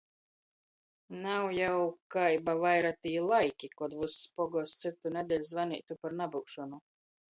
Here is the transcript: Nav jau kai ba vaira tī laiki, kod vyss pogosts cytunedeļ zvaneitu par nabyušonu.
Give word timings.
Nav 1.13 1.45
jau 1.57 1.75
kai 2.17 2.33
ba 2.47 2.57
vaira 2.65 2.93
tī 3.03 3.13
laiki, 3.29 3.73
kod 3.77 3.97
vyss 4.03 4.19
pogosts 4.37 4.83
cytunedeļ 4.93 5.51
zvaneitu 5.55 6.05
par 6.05 6.23
nabyušonu. 6.23 6.87